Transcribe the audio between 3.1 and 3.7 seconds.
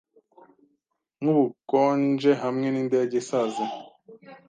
isaze